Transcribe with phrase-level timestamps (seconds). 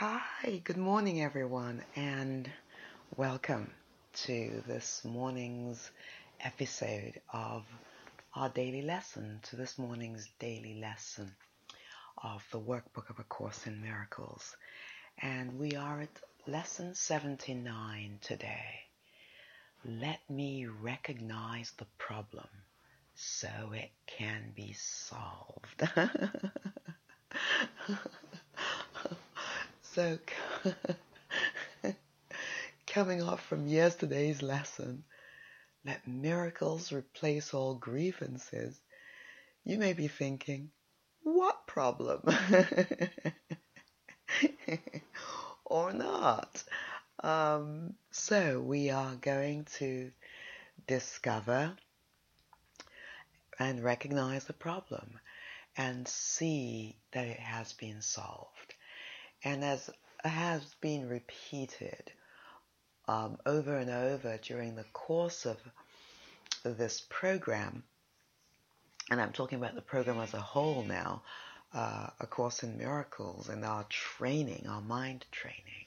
[0.00, 2.48] Hi, good morning, everyone, and
[3.16, 3.72] welcome
[4.26, 5.90] to this morning's
[6.38, 7.66] episode of
[8.32, 11.34] our daily lesson, to this morning's daily lesson
[12.22, 14.54] of the workbook of A Course in Miracles.
[15.20, 18.84] And we are at lesson 79 today.
[19.84, 22.46] Let me recognize the problem
[23.16, 25.90] so it can be solved.
[29.98, 30.16] So,
[32.86, 35.02] coming off from yesterday's lesson,
[35.84, 38.80] let miracles replace all grievances.
[39.64, 40.70] You may be thinking,
[41.24, 42.22] what problem?
[45.64, 46.62] or not.
[47.24, 50.12] Um, so, we are going to
[50.86, 51.74] discover
[53.58, 55.18] and recognize the problem
[55.76, 58.76] and see that it has been solved.
[59.44, 59.90] And as
[60.24, 62.12] has been repeated
[63.06, 65.56] um, over and over during the course of
[66.64, 67.84] this program,
[69.10, 71.22] and I'm talking about the program as a whole now,
[71.72, 75.86] uh, A Course in Miracles and our training, our mind training.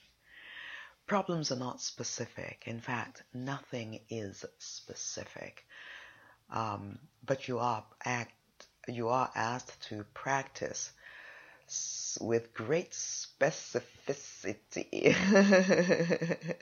[1.07, 2.63] Problems are not specific.
[2.65, 5.65] In fact, nothing is specific.
[6.49, 8.33] Um, but you are act,
[8.87, 10.91] you are asked to practice
[12.19, 15.15] with great specificity.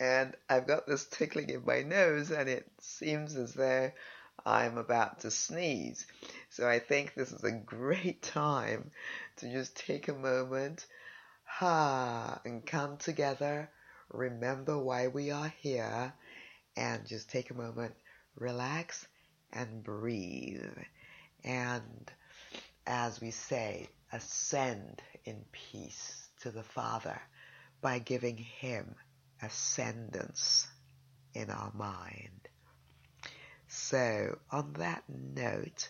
[0.00, 3.90] and I've got this tickling in my nose, and it seems as though
[4.44, 6.06] I'm about to sneeze.
[6.50, 8.90] So I think this is a great time
[9.38, 10.86] to just take a moment,
[11.44, 13.70] ha, and come together,
[14.10, 16.12] remember why we are here,
[16.76, 17.94] and just take a moment,
[18.36, 19.06] relax,
[19.52, 20.76] and breathe.
[21.42, 22.10] And
[22.86, 27.20] as we say, ascend in peace to the Father
[27.80, 28.94] by giving Him
[29.42, 30.68] ascendance
[31.34, 32.48] in our mind.
[33.68, 35.88] So, on that note,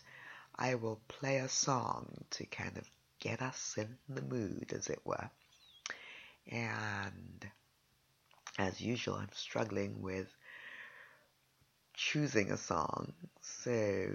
[0.55, 2.91] I will play a song to kind of
[3.21, 5.31] get us in the mood, as it were.
[6.51, 7.47] And
[8.59, 10.36] as usual, I'm struggling with
[11.97, 13.13] choosing a song.
[13.41, 14.07] So,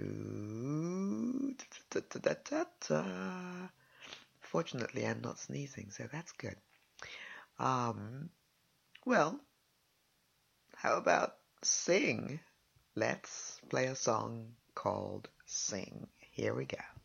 [1.90, 3.68] da, da, da,
[4.40, 6.56] fortunately, I'm not sneezing, so that's good.
[7.58, 8.30] Um,
[9.04, 9.38] well,
[10.76, 12.40] how about sing?
[12.94, 16.06] Let's play a song called Sing.
[16.18, 17.01] Here we go.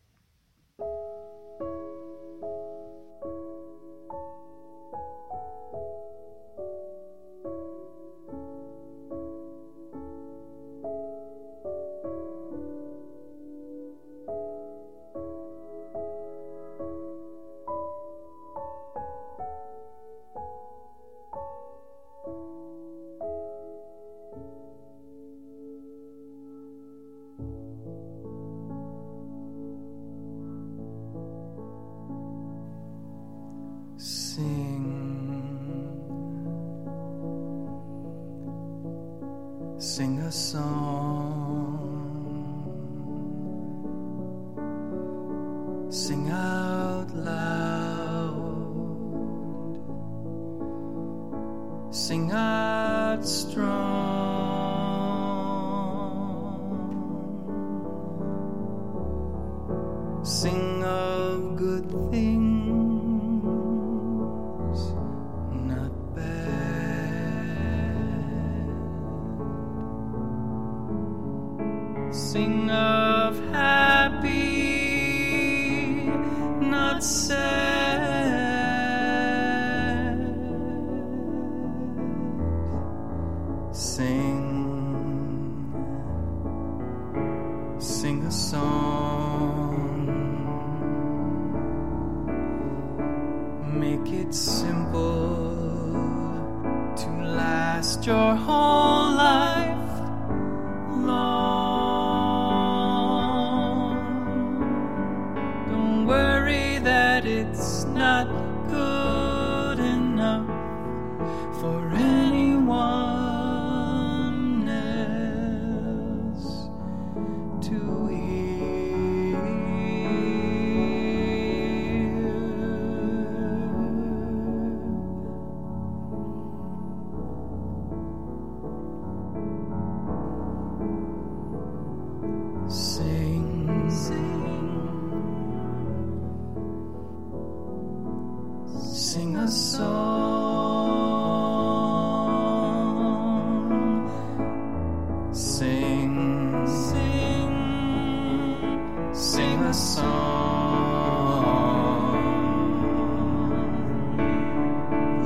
[52.08, 53.87] Sing out strong,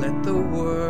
[0.01, 0.80] Let the world,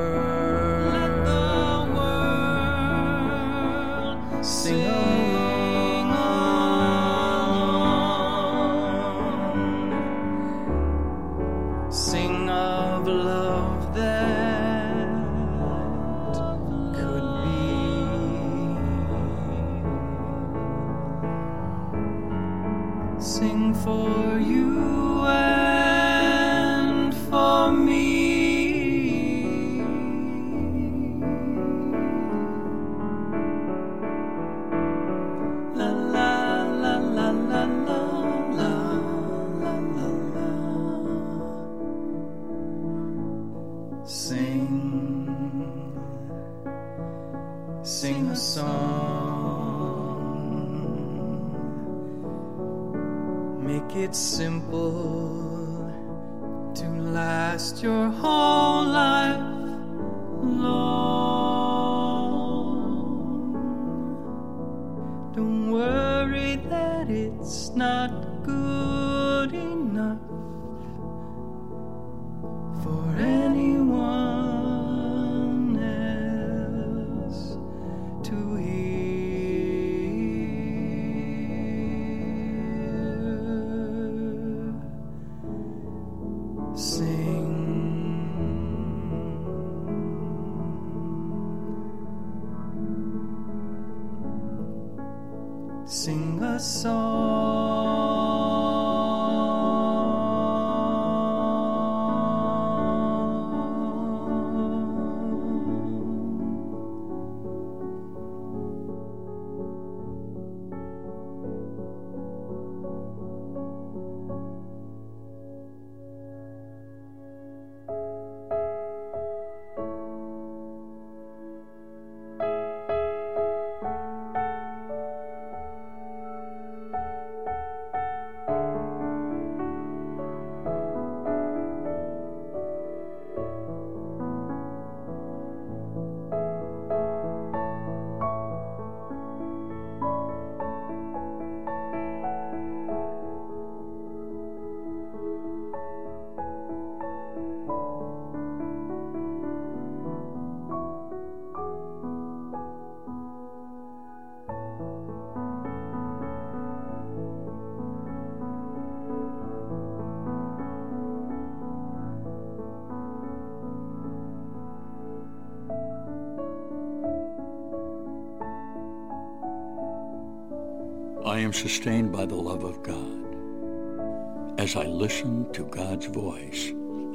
[171.41, 174.59] am sustained by the love of God.
[174.59, 176.69] As I listen to God's voice,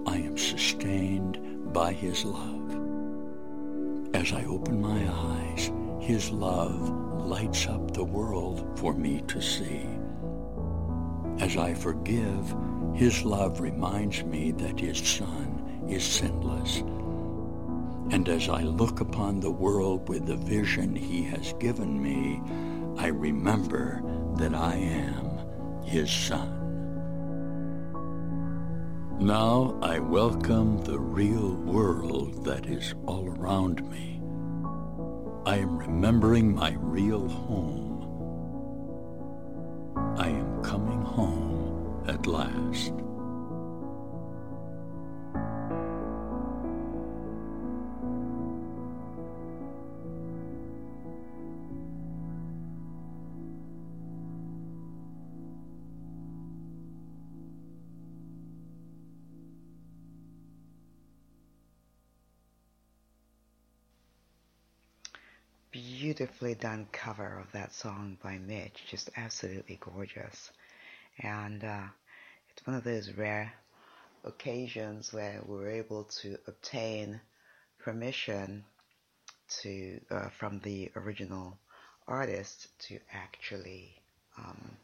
[0.06, 2.74] I am sustained by His love.
[4.14, 5.70] As I open my eyes,
[6.00, 6.90] His love
[7.24, 9.86] lights up the world for me to see.
[11.38, 12.54] As I forgive,
[12.94, 16.78] His love reminds me that His Son is sinless.
[18.10, 22.40] And as I look upon the world with the vision He has given me,
[22.98, 24.02] I remember
[24.36, 26.52] that I am His Son.
[29.18, 34.20] Now I welcome the real world that is all around me.
[35.46, 37.94] I am remembering my real home.
[40.18, 42.92] I am coming home at last.
[66.66, 70.50] Done cover of that song by Mitch, just absolutely gorgeous.
[71.20, 71.86] And uh,
[72.50, 73.52] it's one of those rare
[74.24, 77.20] occasions where we're able to obtain
[77.78, 78.64] permission
[79.60, 81.56] to uh, from the original
[82.08, 83.94] artist to actually
[84.36, 84.76] um,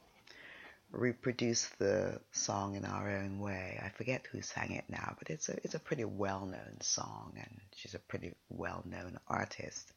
[0.92, 3.80] reproduce the song in our own way.
[3.84, 7.32] I forget who sang it now, but it's a it's a pretty well known song,
[7.34, 9.92] and she's a pretty well known artist.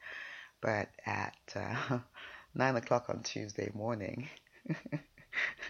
[0.65, 1.99] But at uh,
[2.55, 4.27] nine o'clock on Tuesday morning,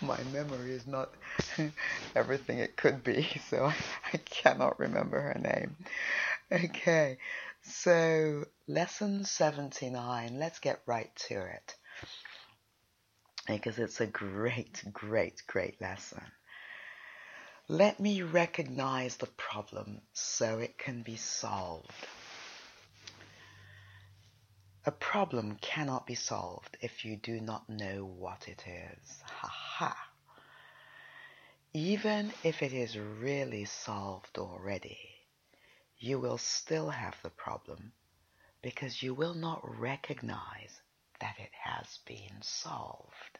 [0.00, 1.10] my memory is not
[2.16, 3.74] everything it could be, so I,
[4.14, 5.76] I cannot remember her name.
[6.50, 7.18] Okay,
[7.60, 11.74] so lesson 79, let's get right to it.
[13.46, 16.22] Because it's a great, great, great lesson.
[17.68, 21.92] Let me recognize the problem so it can be solved.
[24.86, 29.22] A problem cannot be solved if you do not know what it is.
[29.24, 30.08] Ha ha.
[31.72, 34.98] Even if it is really solved already,
[35.98, 37.92] you will still have the problem
[38.60, 40.82] because you will not recognize
[41.18, 43.38] that it has been solved.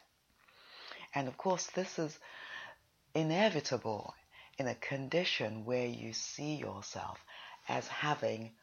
[1.13, 2.17] And of course, this is
[3.13, 4.15] inevitable
[4.57, 7.23] in a condition where you see yourself
[7.67, 8.55] as having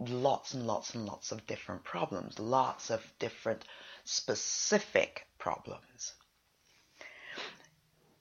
[0.00, 3.64] lots and lots and lots of different problems, lots of different
[4.04, 6.14] specific problems.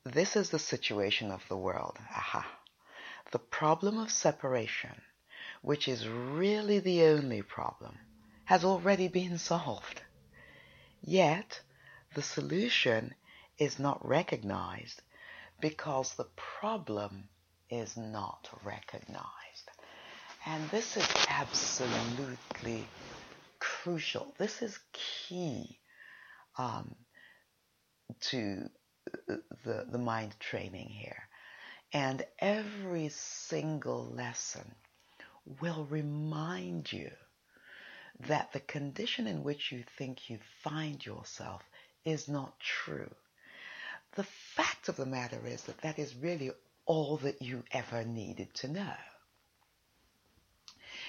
[0.04, 1.98] This is the situation of the world.
[2.16, 2.46] Aha.
[3.32, 5.02] The problem of separation,
[5.62, 7.98] which is really the only problem,
[8.46, 10.02] has already been solved.
[11.02, 11.62] Yet,
[12.16, 13.14] the solution
[13.58, 15.02] is not recognized
[15.60, 17.30] because the problem
[17.70, 19.47] is not recognized.
[20.50, 22.88] And this is absolutely
[23.60, 24.34] crucial.
[24.38, 25.78] This is key
[26.58, 26.96] um,
[28.22, 28.70] to
[29.28, 31.28] the, the mind training here.
[31.92, 34.74] And every single lesson
[35.60, 37.12] will remind you
[38.30, 41.62] that the condition in which you think you find yourself
[42.06, 43.14] is not true.
[44.16, 44.24] The
[44.56, 46.52] fact of the matter is that that is really
[46.86, 48.94] all that you ever needed to know.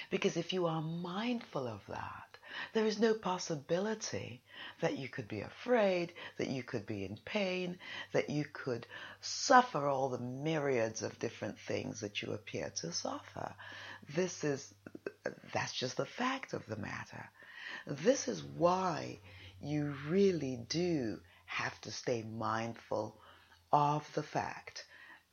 [0.09, 2.37] Because if you are mindful of that,
[2.73, 4.41] there is no possibility
[4.81, 7.77] that you could be afraid, that you could be in pain,
[8.11, 8.87] that you could
[9.21, 13.53] suffer all the myriads of different things that you appear to suffer.
[14.15, 14.73] This is,
[15.53, 17.29] that's just the fact of the matter.
[17.85, 19.19] This is why
[19.61, 23.15] you really do have to stay mindful
[23.71, 24.85] of the fact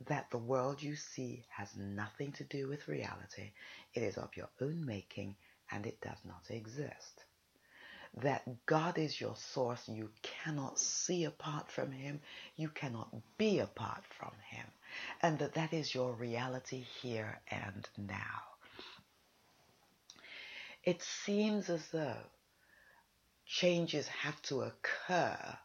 [0.04, 3.50] that the world you see has nothing to do with reality.
[3.94, 5.36] It is of your own making
[5.70, 7.24] and it does not exist.
[8.22, 9.88] That God is your source.
[9.88, 12.20] You cannot see apart from Him.
[12.56, 14.66] You cannot be apart from Him.
[15.22, 18.42] And that that is your reality here and now.
[20.84, 22.16] It seems as though
[23.44, 25.58] changes have to occur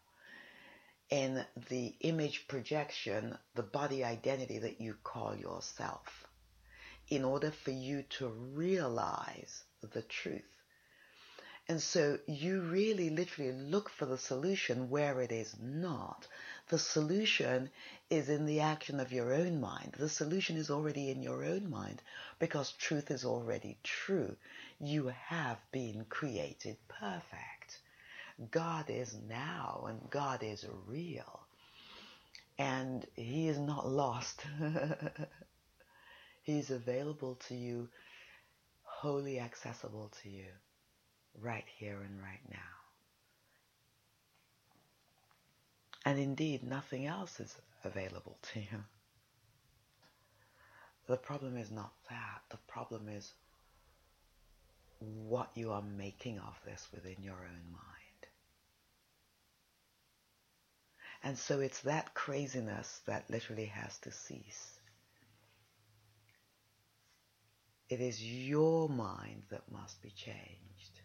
[1.12, 6.25] in the image projection, the body identity that you call yourself,
[7.10, 10.58] in order for you to realize the truth.
[11.68, 16.27] And so you really literally look for the solution where it is not.
[16.70, 17.70] The solution
[18.10, 19.96] is in the action of your own mind.
[19.98, 22.01] The solution is already in your own mind
[22.39, 24.36] because truth is already true.
[24.80, 27.61] You have been created perfect.
[28.52, 31.42] God is now and God is real.
[32.58, 34.44] And He is not lost.
[36.44, 37.90] He's available to you,
[38.84, 40.48] wholly accessible to you,
[41.40, 42.58] right here and right now.
[46.06, 48.84] And indeed, nothing else is available to you.
[51.08, 52.42] The problem is not that.
[52.50, 53.34] The problem is
[55.00, 58.00] what you are making of this within your own mind.
[61.24, 64.80] And so it's that craziness that literally has to cease.
[67.90, 71.01] It is your mind that must be changed.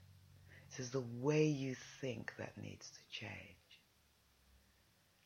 [0.73, 3.32] It is the way you think that needs to change.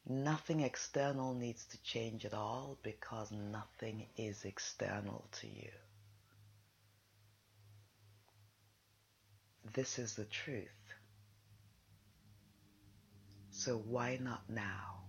[0.06, 5.70] Nothing external needs to change at all because nothing is external to you.
[9.73, 10.66] This is the truth.
[13.60, 15.02] So why not now?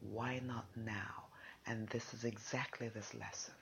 [0.00, 1.26] Why not now?
[1.66, 3.52] And this is exactly this lesson.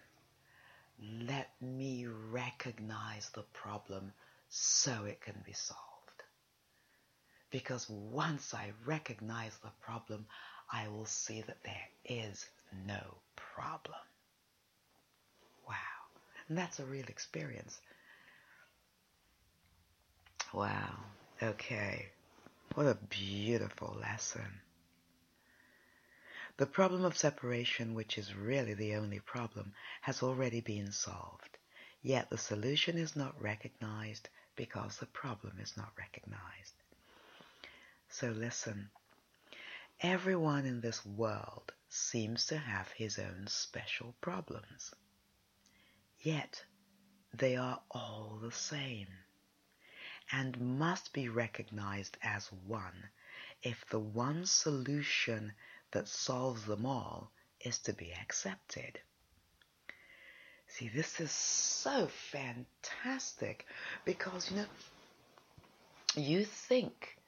[1.27, 4.13] Let me recognize the problem
[4.49, 6.23] so it can be solved.
[7.51, 10.25] Because once I recognize the problem,
[10.73, 12.47] I will see that there is
[12.87, 13.03] no
[13.35, 13.99] problem.
[15.67, 15.75] Wow.
[16.49, 17.81] And that's a real experience.
[20.55, 20.95] Wow.
[21.43, 22.13] Okay.
[22.75, 24.63] What a beautiful lesson.
[26.57, 31.59] The problem of separation, which is really the only problem, has already been solved.
[32.01, 36.75] Yet the solution is not recognized because the problem is not recognized.
[38.09, 38.89] So listen.
[40.01, 44.95] Everyone in this world seems to have his own special problems.
[46.21, 46.65] Yet
[47.35, 49.09] they are all the same
[50.33, 53.11] and must be recognized as one
[53.63, 55.53] if the one solution
[55.93, 58.99] that solves them all is to be accepted.
[60.67, 63.67] See, this is so fantastic
[64.05, 64.67] because, you know,
[66.17, 67.19] you think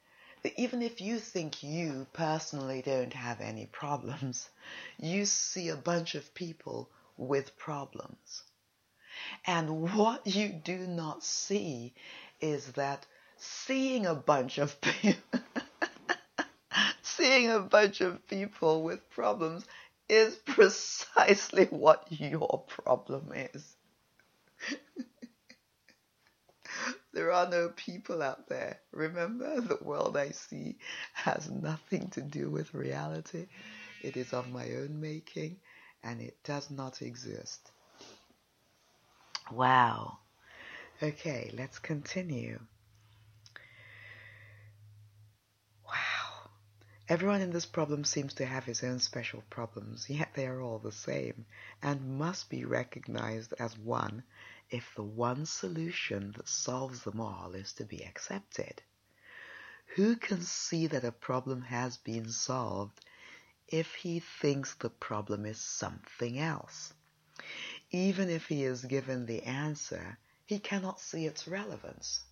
[0.41, 4.49] that even if you think you personally don't have any problems,
[4.99, 8.43] you see a bunch of people with problems.
[9.45, 11.93] And what you do not see
[12.51, 13.05] is that
[13.37, 15.39] seeing a bunch of people,
[17.01, 19.65] seeing a bunch of people with problems
[20.07, 23.75] is precisely what your problem is.
[27.13, 28.79] there are no people out there.
[28.91, 30.77] Remember, the world I see
[31.13, 33.47] has nothing to do with reality.
[34.03, 35.57] It is of my own making
[36.03, 37.71] and it does not exist.
[39.51, 40.19] Wow.
[41.03, 42.57] Okay, let's continue.
[45.85, 46.49] Wow.
[47.09, 50.79] Everyone in this problem seems to have his own special problems, yet they are all
[50.79, 51.45] the same
[51.81, 54.23] and must be recognized as one
[54.69, 58.81] if the one solution that solves them all is to be accepted.
[59.95, 63.01] Who can see that a problem has been solved
[63.67, 66.93] if he thinks the problem is something else?
[67.91, 72.23] Even if he is given the answer, he cannot see its relevance.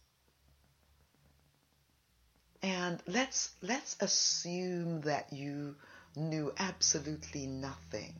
[2.61, 5.75] And let's let's assume that you
[6.15, 8.13] knew absolutely nothing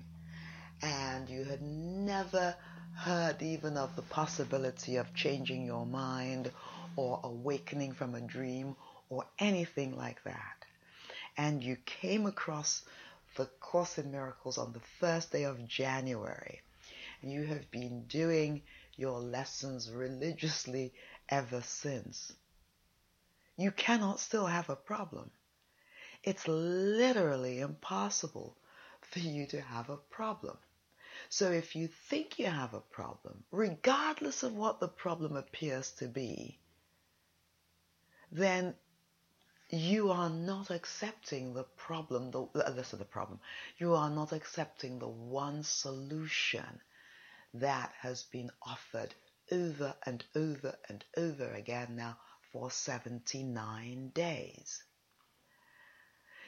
[0.82, 2.56] and you had never
[2.96, 6.52] heard even of the possibility of changing your mind
[6.96, 8.76] or awakening from a dream
[9.10, 10.66] or anything like that.
[11.38, 12.84] And you came across
[13.38, 16.62] the Course in Miracles on the first day of January.
[17.22, 18.62] You have been doing
[18.96, 20.94] your lessons religiously
[21.30, 22.34] ever since.
[23.58, 25.32] You cannot still have a problem.
[26.24, 28.56] It's literally impossible
[29.02, 30.58] for you to have a problem.
[31.30, 36.08] So if you think you have a problem, regardless of what the problem appears to
[36.08, 36.60] be,
[38.32, 38.76] then
[39.70, 43.40] you are not accepting the problem, the, uh, is the problem,
[43.78, 46.82] you are not accepting the one solution
[47.56, 49.14] that has been offered
[49.52, 52.18] over and over and over again now
[52.52, 54.84] for 79 days.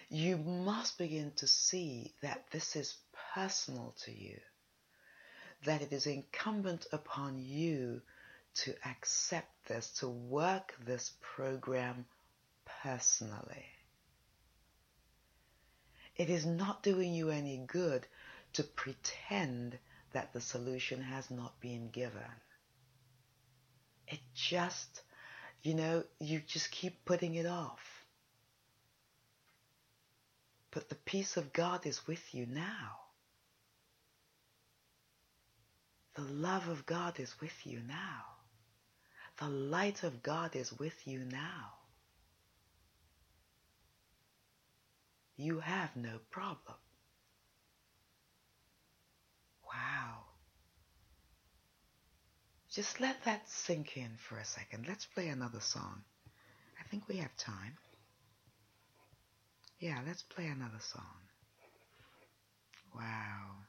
[0.10, 2.96] You must begin to see that this is
[3.34, 4.40] personal to you
[5.66, 8.02] that it is incumbent upon you
[8.54, 12.06] to accept this, to work this program
[12.84, 13.66] personally.
[16.16, 18.06] It is not doing you any good
[18.54, 19.78] to pretend
[20.16, 22.22] that the solution has not been given.
[24.08, 25.02] It just,
[25.62, 28.06] you know, you just keep putting it off.
[30.72, 32.96] But the peace of God is with you now.
[36.16, 38.24] The love of God is with you now.
[39.42, 41.74] The light of God is with you now.
[45.36, 46.78] You have no problem.
[49.76, 50.24] Wow.
[52.72, 54.86] Just let that sink in for a second.
[54.88, 56.04] Let's play another song.
[56.80, 57.78] I think we have time.
[59.80, 61.20] Yeah, let's play another song.
[62.96, 63.65] Wow.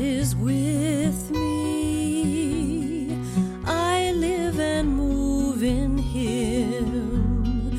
[0.00, 3.12] God is with me.
[3.66, 7.76] I live and move in Him.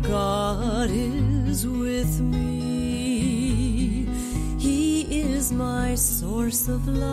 [0.00, 4.06] God is with me.
[4.56, 7.08] He is my source of life,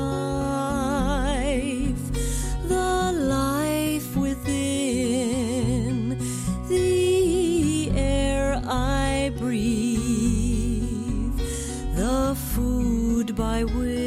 [2.67, 4.59] the life within,
[6.69, 10.05] the air I breathe,
[11.95, 14.00] the food by which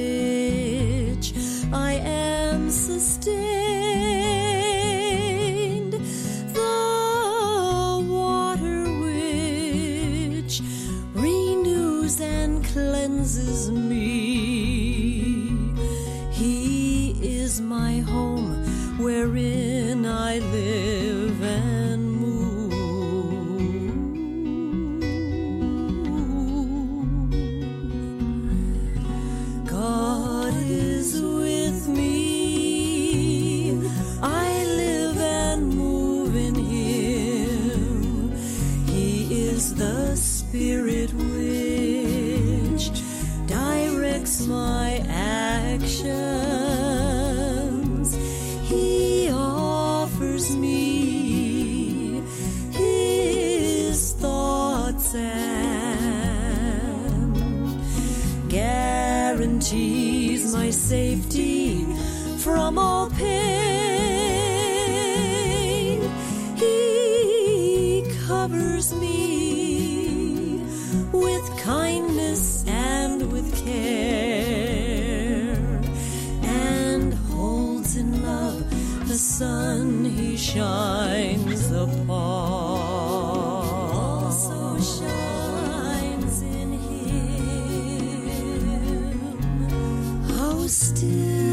[90.74, 91.43] still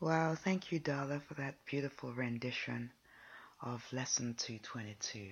[0.00, 2.92] Wow, thank you, Darla, for that beautiful rendition
[3.60, 5.30] of Lesson 222.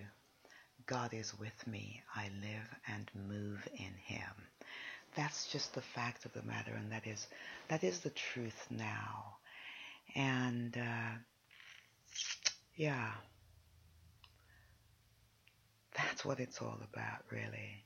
[0.86, 2.02] God is with me.
[2.16, 4.28] I live and move in Him.
[5.14, 7.28] That's just the fact of the matter, and that is
[7.68, 9.36] that is the truth now.
[10.16, 11.14] And uh,
[12.74, 13.12] yeah,
[15.96, 17.84] that's what it's all about, really.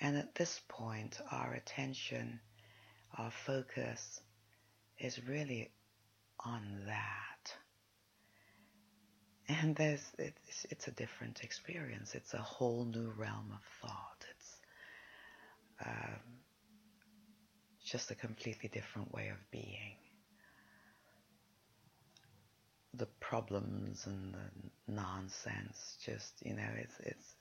[0.00, 2.38] And at this point, our attention,
[3.18, 4.20] our focus
[5.00, 5.70] is really
[6.44, 7.54] on that.
[9.48, 12.14] And there's it's, it's a different experience.
[12.14, 14.24] It's a whole new realm of thought.
[14.36, 14.56] It's
[15.84, 16.20] um,
[17.84, 19.96] just a completely different way of being.
[22.94, 27.34] The problems and the nonsense, just you know, it's it's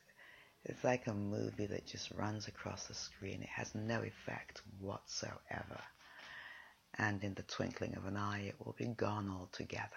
[0.66, 3.42] it's like a movie that just runs across the screen.
[3.42, 5.80] It has no effect whatsoever
[7.00, 9.90] and in the twinkling of an eye it will be gone altogether.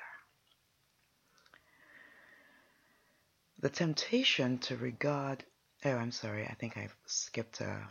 [3.58, 5.44] The temptation to regard,
[5.84, 7.88] oh, I'm sorry, I think I've skipped a.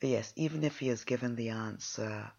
[0.00, 2.30] Yes, even if he has given the answer.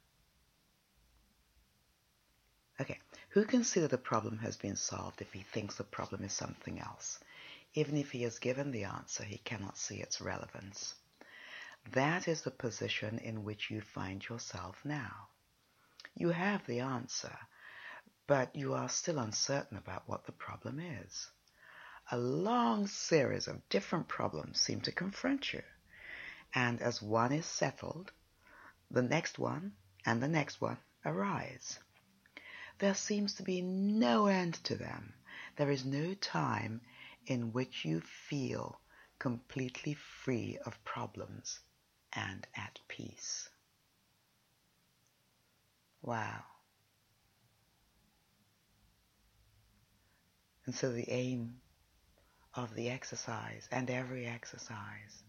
[2.79, 6.23] Okay, who can see that the problem has been solved if he thinks the problem
[6.23, 7.19] is something else?
[7.73, 10.93] Even if he has given the answer, he cannot see its relevance.
[11.91, 15.29] That is the position in which you find yourself now.
[16.13, 17.37] You have the answer,
[18.27, 21.29] but you are still uncertain about what the problem is.
[22.11, 25.61] A long series of different problems seem to confront you,
[26.53, 28.11] and as one is settled,
[28.91, 29.73] the next one
[30.05, 31.79] and the next one arise.
[32.79, 35.13] There seems to be no end to them.
[35.55, 36.81] There is no time
[37.25, 38.81] in which you feel
[39.17, 41.61] completely free of problems
[42.15, 43.49] and at peace.
[46.01, 46.43] Wow.
[50.65, 51.55] And so the aim
[52.53, 55.23] of the exercise and every exercise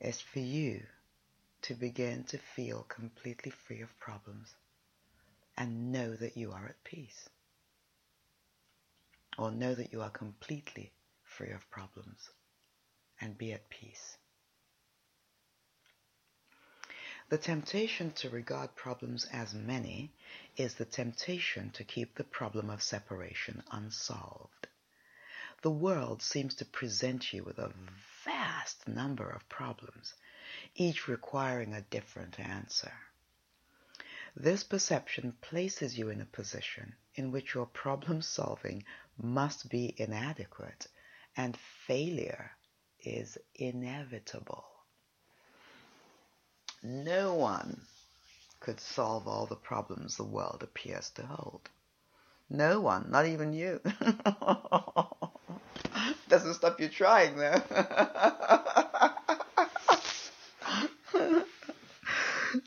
[0.00, 0.82] is for you
[1.62, 4.54] to begin to feel completely free of problems
[5.56, 7.28] and know that you are at peace.
[9.38, 12.30] Or know that you are completely free of problems
[13.20, 14.16] and be at peace.
[17.30, 20.12] The temptation to regard problems as many
[20.58, 24.68] is the temptation to keep the problem of separation unsolved.
[25.62, 27.72] The world seems to present you with a
[28.24, 30.12] vast number of problems,
[30.74, 32.92] each requiring a different answer.
[34.36, 38.84] This perception places you in a position in which your problem solving
[39.16, 40.88] must be inadequate
[41.36, 42.50] and failure
[43.00, 44.73] is inevitable.
[46.86, 47.80] No one
[48.60, 51.70] could solve all the problems the world appears to hold.
[52.50, 53.80] No one, not even you.
[56.28, 57.62] Doesn't stop you trying though.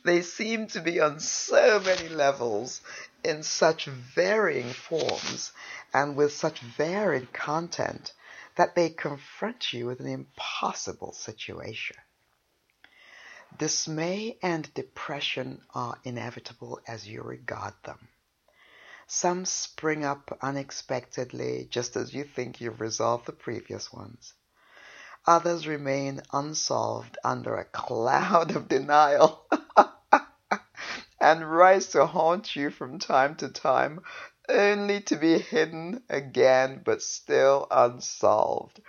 [0.04, 2.82] they seem to be on so many levels,
[3.24, 5.52] in such varying forms,
[5.94, 8.14] and with such varied content
[8.56, 11.98] that they confront you with an impossible situation.
[13.58, 18.08] Dismay and depression are inevitable as you regard them.
[19.08, 24.34] Some spring up unexpectedly just as you think you've resolved the previous ones.
[25.26, 29.48] Others remain unsolved under a cloud of denial
[31.20, 34.02] and rise to haunt you from time to time,
[34.48, 38.82] only to be hidden again but still unsolved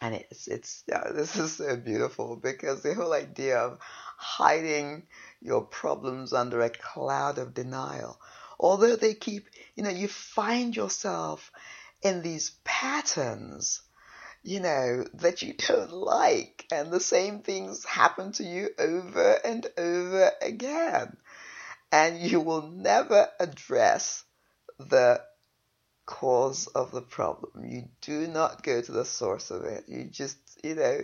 [0.00, 3.78] and it's it's yeah, this is so beautiful because the whole idea of
[4.16, 5.04] hiding
[5.40, 8.20] your problems under a cloud of denial.
[8.58, 11.50] Although they keep you know you find yourself
[12.02, 13.82] in these patterns
[14.42, 19.66] you know that you don't like and the same things happen to you over and
[19.76, 21.16] over again.
[21.92, 24.24] And you will never address
[24.78, 25.22] the
[26.06, 27.64] cause of the problem.
[27.64, 29.84] You do not go to the source of it.
[29.88, 31.00] You just, you know,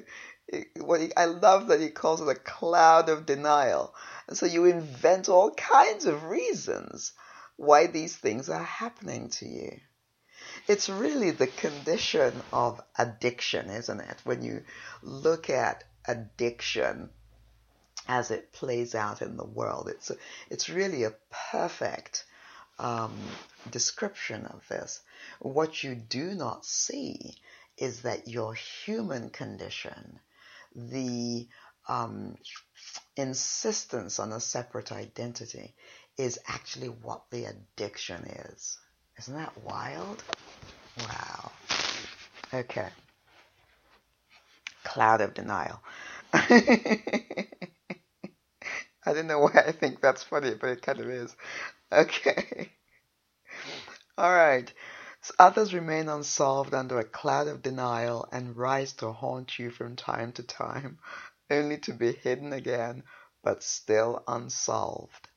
[0.80, 3.94] what he, I love that he calls it a cloud of denial.
[4.28, 7.12] And so you invent all kinds of reasons
[7.56, 9.80] why these things are happening to you.
[10.68, 14.20] It's really the condition of addiction, isn't it?
[14.24, 14.62] When you
[15.02, 17.10] look at addiction
[18.08, 20.16] as it plays out in the world, it's a,
[20.50, 21.14] it's really a
[21.50, 22.24] perfect
[22.82, 23.12] um,
[23.70, 25.00] description of this.
[25.40, 27.36] What you do not see
[27.78, 30.18] is that your human condition,
[30.74, 31.48] the
[31.88, 32.36] um,
[33.16, 35.74] insistence on a separate identity,
[36.18, 38.78] is actually what the addiction is.
[39.18, 40.22] Isn't that wild?
[40.98, 41.52] Wow.
[42.52, 42.88] Okay.
[44.84, 45.80] Cloud of denial.
[46.32, 47.46] I
[49.14, 51.34] don't know why I think that's funny, but it kind of is.
[51.96, 52.72] Okay.
[54.18, 54.72] All right.
[55.22, 59.96] So others remain unsolved under a cloud of denial and rise to haunt you from
[59.96, 60.98] time to time,
[61.50, 63.04] only to be hidden again,
[63.42, 65.28] but still unsolved.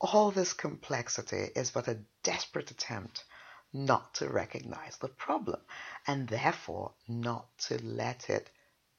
[0.00, 3.24] All this complexity is but a desperate attempt
[3.72, 5.60] not to recognize the problem
[6.06, 8.50] and therefore not to let it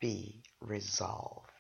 [0.02, 1.52] be resolved.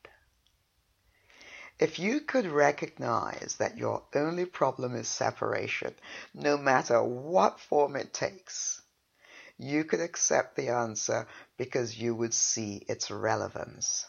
[1.80, 5.94] If you could recognize that your only problem is separation,
[6.34, 8.82] no matter what form it takes,
[9.60, 14.08] you could accept the answer because you would see its relevance.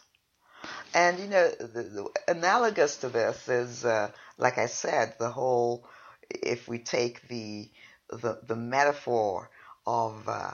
[0.94, 5.87] And you know, the, the, analogous to this is, uh, like I said, the whole.
[6.31, 7.70] If we take the
[8.11, 9.50] the, the metaphor
[9.87, 10.52] of uh,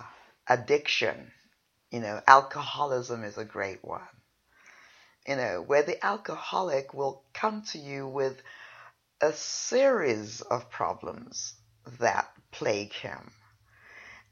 [0.49, 1.33] addiction,
[1.91, 4.09] you know, alcoholism is a great one
[5.27, 8.43] you know, where the alcoholic will come to you with
[9.21, 11.55] a series of problems
[11.99, 13.33] that plague him.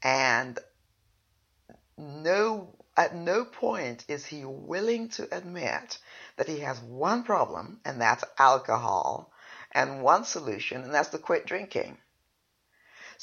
[0.03, 0.59] And
[1.97, 5.97] no, at no point is he willing to admit
[6.37, 9.31] that he has one problem, and that's alcohol,
[9.71, 11.97] and one solution, and that's to quit drinking.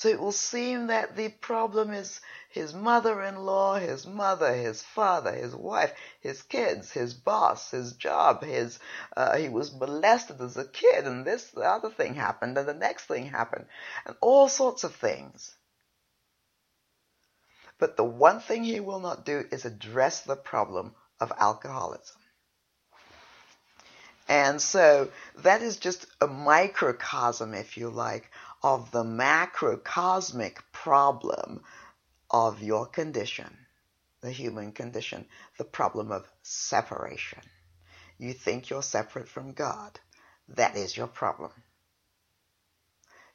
[0.00, 5.54] So it will seem that the problem is his mother-in-law, his mother, his father, his
[5.54, 8.78] wife, his kids, his boss, his job, his
[9.14, 12.72] uh, he was molested as a kid, and this the other thing happened, and the
[12.72, 13.66] next thing happened,
[14.06, 15.54] and all sorts of things.
[17.76, 22.16] But the one thing he will not do is address the problem of alcoholism.
[24.30, 25.10] And so
[25.42, 28.30] that is just a microcosm, if you like,
[28.62, 31.62] of the macrocosmic problem
[32.31, 33.66] of your condition,
[34.20, 35.27] the human condition,
[35.59, 37.42] the problem of separation.
[38.18, 39.99] You think you're separate from God.
[40.49, 41.53] That is your problem.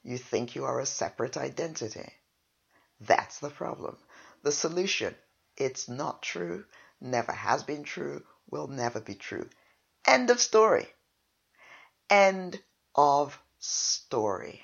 [0.03, 2.13] You think you are a separate identity.
[3.01, 3.97] That's the problem.
[4.43, 5.15] The solution,
[5.57, 6.65] it's not true,
[7.01, 9.49] never has been true, will never be true.
[10.05, 10.87] End of story.
[12.09, 12.61] End
[12.93, 14.61] of story.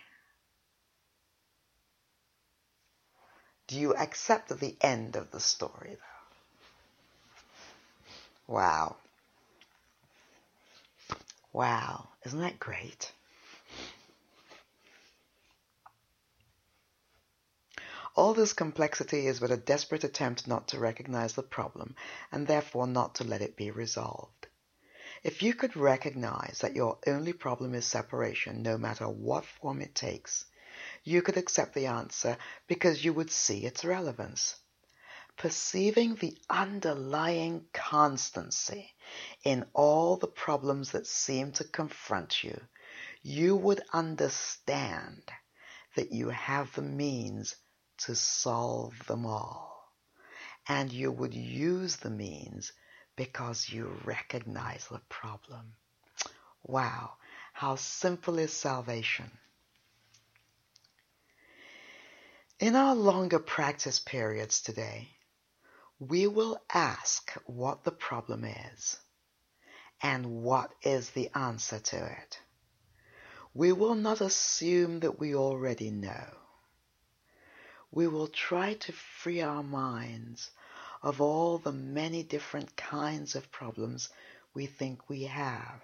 [3.71, 6.01] Do you accept the end of the story, though?
[8.53, 8.97] Wow.
[11.53, 12.09] Wow.
[12.25, 13.13] Isn't that great?
[18.13, 21.95] All this complexity is but a desperate attempt not to recognize the problem
[22.29, 24.47] and therefore not to let it be resolved.
[25.23, 29.95] If you could recognize that your only problem is separation, no matter what form it
[29.95, 30.43] takes,
[31.03, 32.37] you could accept the answer
[32.67, 34.55] because you would see its relevance.
[35.37, 38.93] Perceiving the underlying constancy
[39.43, 42.59] in all the problems that seem to confront you,
[43.23, 45.23] you would understand
[45.95, 47.55] that you have the means
[47.97, 49.93] to solve them all.
[50.67, 52.71] And you would use the means
[53.15, 55.73] because you recognize the problem.
[56.63, 57.13] Wow,
[57.53, 59.31] how simple is salvation?
[62.61, 65.17] In our longer practice periods today,
[65.97, 68.99] we will ask what the problem is
[69.99, 72.39] and what is the answer to it.
[73.55, 76.37] We will not assume that we already know.
[77.89, 80.51] We will try to free our minds
[81.01, 84.07] of all the many different kinds of problems
[84.53, 85.81] we think we have.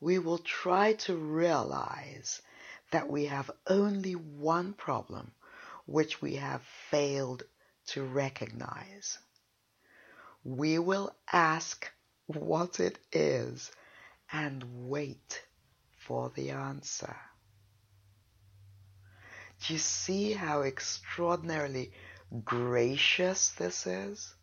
[0.00, 2.42] We will try to realize
[2.90, 5.32] that we have only one problem
[5.86, 7.44] which we have failed
[7.86, 9.18] to recognize.
[10.44, 11.90] We will ask
[12.26, 13.70] what it is
[14.32, 15.42] and wait
[15.96, 17.16] for the answer.
[19.64, 21.92] Do you see how extraordinarily
[22.44, 24.34] gracious this is?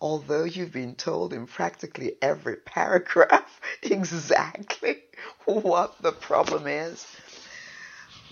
[0.00, 5.02] Although you've been told in practically every paragraph exactly
[5.44, 7.06] what the problem is,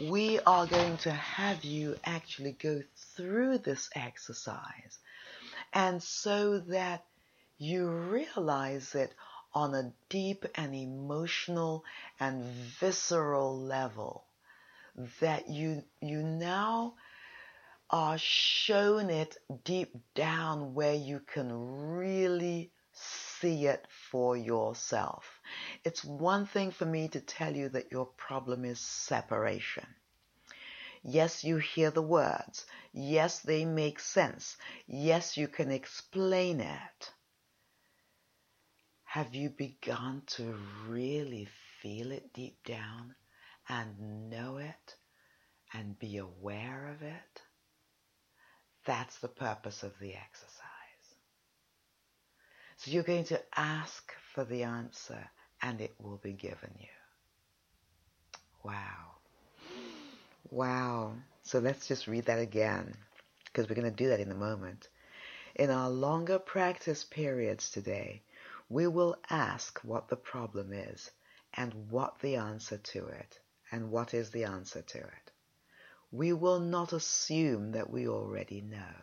[0.00, 2.80] we are going to have you actually go
[3.16, 4.98] through this exercise.
[5.72, 7.04] And so that
[7.58, 9.14] you realize it
[9.52, 11.84] on a deep and emotional
[12.18, 12.44] and
[12.80, 14.24] visceral level
[15.20, 16.94] that you you now
[17.90, 22.70] are shown it deep down where you can really
[23.40, 25.40] see it for yourself.
[25.84, 29.86] It's one thing for me to tell you that your problem is separation.
[31.02, 32.66] Yes, you hear the words.
[32.92, 34.56] Yes, they make sense.
[34.86, 37.12] Yes, you can explain it.
[39.04, 41.48] Have you begun to really
[41.80, 43.14] feel it deep down
[43.68, 44.96] and know it
[45.72, 47.42] and be aware of it?
[48.84, 50.69] That's the purpose of the exercise.
[52.80, 56.88] So you're going to ask for the answer and it will be given you.
[58.64, 59.16] Wow.
[60.48, 61.12] Wow.
[61.42, 62.94] So let's just read that again
[63.44, 64.88] because we're going to do that in a moment.
[65.56, 68.22] In our longer practice periods today,
[68.70, 71.10] we will ask what the problem is
[71.52, 73.38] and what the answer to it
[73.70, 75.32] and what is the answer to it.
[76.10, 78.94] We will not assume that we already know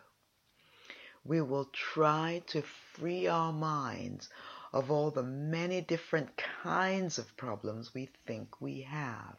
[1.28, 2.62] we will try to
[2.94, 4.30] free our minds
[4.72, 6.30] of all the many different
[6.62, 9.36] kinds of problems we think we have.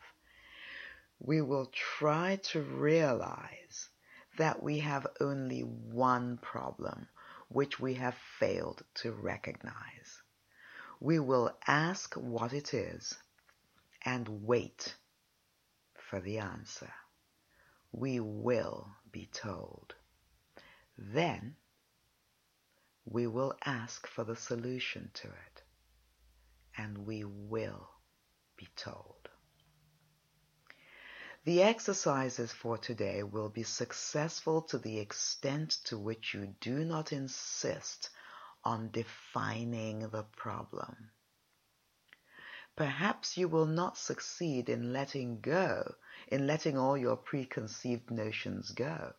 [1.19, 1.65] We will
[1.97, 3.89] try to realize
[4.38, 7.07] that we have only one problem
[7.47, 10.22] which we have failed to recognize.
[10.99, 13.18] We will ask what it is
[14.05, 14.93] and wait
[15.95, 16.93] for the answer.
[17.91, 19.95] We will be told.
[20.95, 21.55] Then
[23.12, 25.64] we will ask for the solution to it,
[26.78, 27.89] and we will
[28.55, 29.30] be told.
[31.43, 37.12] The exercises for today will be successful to the extent to which you do not
[37.12, 38.12] insist
[38.64, 41.10] on defining the problem.
[42.76, 45.95] Perhaps you will not succeed in letting go,
[46.28, 49.14] in letting all your preconceived notions go,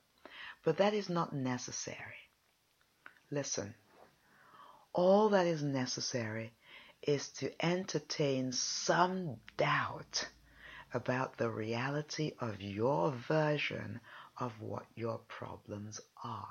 [0.65, 2.31] but that is not necessary.
[3.33, 3.75] Listen,
[4.93, 6.53] all that is necessary
[7.03, 10.29] is to entertain some doubt
[10.93, 14.01] about the reality of your version
[14.39, 16.47] of what your problems are.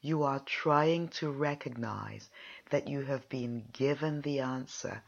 [0.00, 2.28] You are trying to recognize
[2.70, 5.02] that you have been given the answer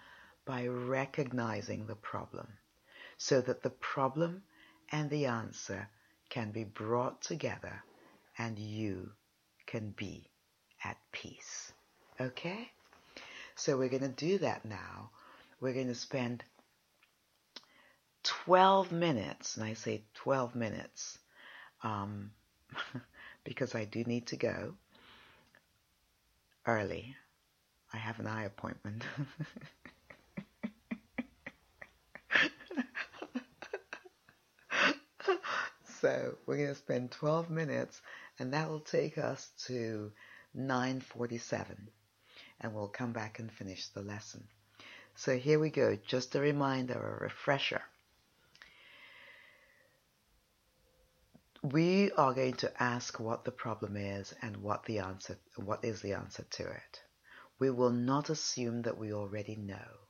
[0.47, 2.49] by recognizing the problem
[3.19, 4.43] so that the problem
[4.91, 5.89] and the answer
[6.31, 7.83] can be brought together
[8.39, 9.13] and you
[9.67, 10.31] can be
[10.87, 11.73] at peace.
[12.21, 12.71] Okay?
[13.57, 15.11] So we're going to do that now.
[15.61, 16.45] We're going to spend
[18.23, 21.19] 12 minutes, and I say 12 minutes
[21.83, 22.31] um,
[23.45, 24.75] because I do need to go
[26.67, 27.17] early.
[27.93, 29.05] I have an eye appointment.
[36.01, 38.01] so we're going to spend 12 minutes
[38.39, 40.13] and that will take us to
[40.57, 41.91] 947
[42.61, 44.49] and we'll come back and finish the lesson.
[45.15, 47.83] So here we go, just a reminder, a refresher.
[51.63, 56.01] We are going to ask what the problem is and what the answer what is
[56.01, 57.03] the answer to it.
[57.59, 60.07] We will not assume that we already know.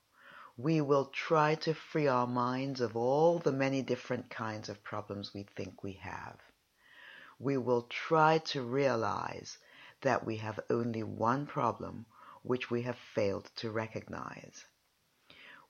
[0.58, 5.32] We will try to free our minds of all the many different kinds of problems
[5.32, 6.40] we think we have.
[7.38, 9.58] We will try to realize
[10.02, 12.06] that we have only one problem
[12.42, 14.64] which we have failed to recognize.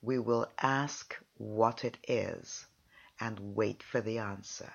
[0.03, 2.67] We will ask what it is
[3.19, 4.73] and wait for the answer.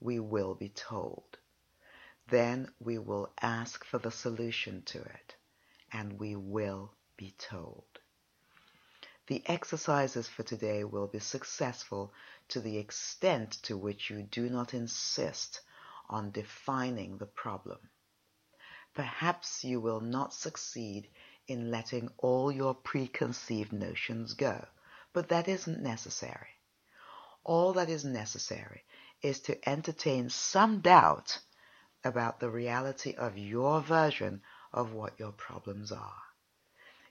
[0.00, 1.38] We will be told.
[2.28, 5.36] Then we will ask for the solution to it
[5.92, 7.84] and we will be told.
[9.26, 12.12] The exercises for today will be successful
[12.48, 15.60] to the extent to which you do not insist
[16.10, 17.78] on defining the problem.
[18.94, 21.08] Perhaps you will not succeed
[21.48, 24.66] in letting all your preconceived notions go,
[25.12, 26.60] but that isn't necessary.
[27.42, 28.84] All that is necessary
[29.20, 31.40] is to entertain some doubt
[32.04, 34.42] about the reality of your version
[34.72, 36.22] of what your problems are.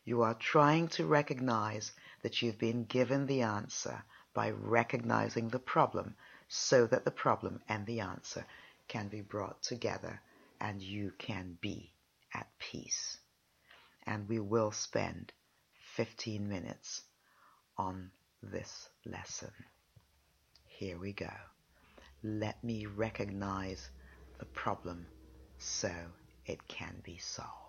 [0.06, 4.04] You are trying to recognize that you've been given the answer
[4.34, 6.16] by recognizing the problem
[6.48, 8.46] so that the problem and the answer
[8.88, 10.22] can be brought together
[10.64, 11.91] and you can be
[12.34, 13.18] at peace.
[14.07, 15.34] And we will spend
[15.95, 17.01] 15 minutes
[17.78, 18.09] on
[18.41, 19.51] this lesson.
[20.66, 21.30] Here we go.
[22.24, 23.89] Let me recognize
[24.39, 25.05] the problem
[25.57, 25.91] so
[26.45, 27.62] it can be solved.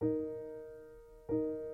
[0.00, 0.12] Thank
[1.30, 1.67] you.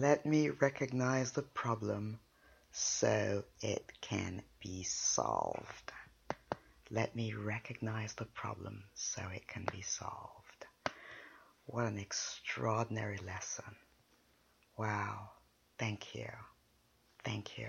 [0.00, 2.20] Let me recognize the problem
[2.72, 5.92] so it can be solved.
[6.90, 10.64] Let me recognize the problem so it can be solved.
[11.66, 13.76] What an extraordinary lesson.
[14.78, 15.32] Wow.
[15.78, 16.30] Thank you.
[17.22, 17.68] Thank you.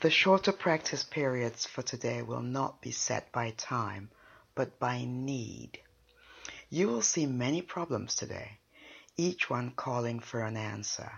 [0.00, 4.08] The shorter practice periods for today will not be set by time,
[4.54, 5.80] but by need.
[6.70, 8.58] You will see many problems today,
[9.16, 11.12] each one calling for an answer.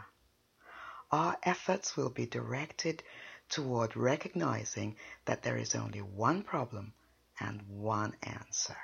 [1.11, 3.03] Our efforts will be directed
[3.49, 6.93] toward recognizing that there is only one problem
[7.41, 8.77] and one answer.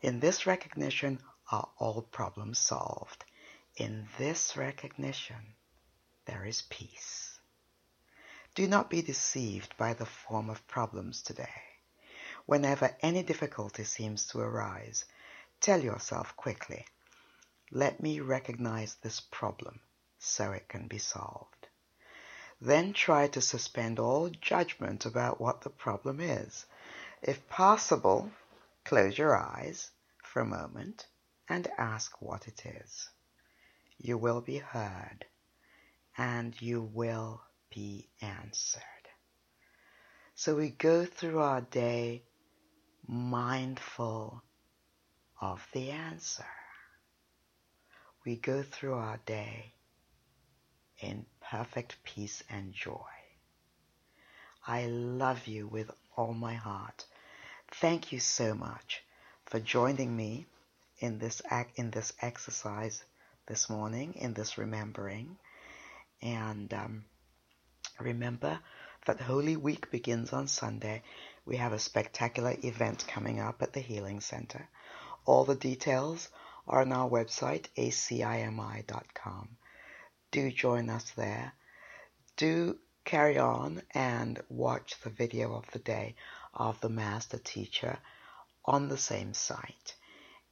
[0.00, 1.20] In this recognition
[1.50, 3.24] are all problems solved.
[3.76, 5.54] In this recognition,
[6.26, 7.38] there is peace.
[8.54, 11.62] Do not be deceived by the form of problems today.
[12.46, 15.04] Whenever any difficulty seems to arise,
[15.62, 16.84] Tell yourself quickly,
[17.74, 19.80] let me recognize this problem
[20.18, 21.68] so it can be solved.
[22.60, 26.66] Then try to suspend all judgment about what the problem is.
[27.22, 28.30] If possible,
[28.84, 29.90] close your eyes
[30.22, 31.06] for a moment
[31.48, 33.08] and ask what it is.
[33.96, 35.24] You will be heard
[36.18, 37.40] and you will
[37.74, 38.82] be answered.
[40.34, 42.24] So we go through our day
[43.06, 44.42] mindful
[45.40, 46.44] of the answer.
[48.24, 49.72] We go through our day
[51.00, 53.00] in perfect peace and joy.
[54.64, 57.04] I love you with all my heart.
[57.72, 59.02] Thank you so much
[59.46, 60.46] for joining me
[61.00, 63.02] in this act, in this exercise
[63.46, 65.36] this morning, in this remembering.
[66.20, 67.04] And um,
[67.98, 68.60] remember
[69.06, 71.02] that Holy Week begins on Sunday.
[71.44, 74.68] We have a spectacular event coming up at the Healing Center.
[75.24, 76.28] All the details
[76.66, 79.48] are on our website, acimi.com.
[80.30, 81.52] Do join us there.
[82.36, 86.14] Do carry on and watch the video of the day
[86.54, 87.98] of the Master Teacher
[88.64, 89.94] on the same site.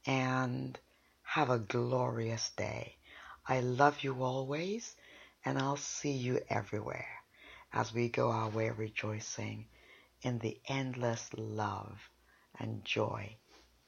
[0.05, 0.77] And
[1.23, 2.97] have a glorious day.
[3.47, 4.95] I love you always,
[5.45, 7.07] and I'll see you everywhere
[7.73, 9.65] as we go our way rejoicing
[10.21, 11.97] in the endless love
[12.59, 13.37] and joy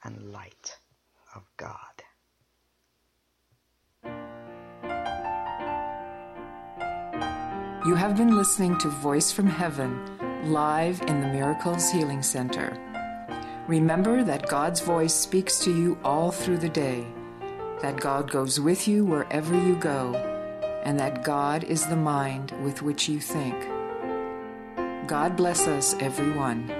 [0.03, 0.77] and light
[1.35, 1.92] of God.
[7.85, 9.99] You have been listening to Voice from Heaven
[10.49, 12.77] live in the Miracles Healing Center.
[13.67, 17.05] Remember that God's voice speaks to you all through the day,
[17.81, 20.15] that God goes with you wherever you go,
[20.85, 23.55] and that God is the mind with which you think.
[25.05, 26.71] God bless us, everyone.